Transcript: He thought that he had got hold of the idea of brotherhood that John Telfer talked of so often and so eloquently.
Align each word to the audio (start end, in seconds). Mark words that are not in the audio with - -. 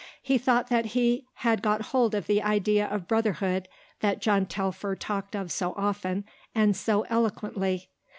He 0.23 0.39
thought 0.39 0.69
that 0.69 0.87
he 0.97 1.27
had 1.35 1.61
got 1.61 1.83
hold 1.93 2.15
of 2.15 2.25
the 2.25 2.41
idea 2.41 2.87
of 2.87 3.07
brotherhood 3.07 3.67
that 3.99 4.19
John 4.19 4.47
Telfer 4.47 4.95
talked 4.95 5.35
of 5.35 5.51
so 5.51 5.73
often 5.77 6.25
and 6.55 6.75
so 6.75 7.03
eloquently. 7.07 7.87